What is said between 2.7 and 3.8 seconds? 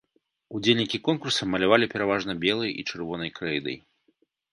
і чырвонай крэйдай.